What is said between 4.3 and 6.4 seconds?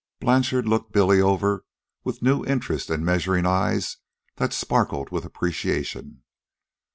that sparkled with appreciation.